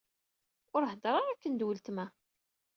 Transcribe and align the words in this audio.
Ur 0.75 0.83
hedder 0.91 1.13
ara 1.19 1.29
akken 1.33 1.53
d 1.55 1.61
uletma. 1.67 2.05